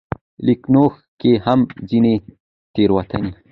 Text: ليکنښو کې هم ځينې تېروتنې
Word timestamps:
ليکنښو 0.45 0.97
کې 1.19 1.31
هم 1.45 1.59
ځينې 1.89 2.13
تېروتنې 2.73 3.31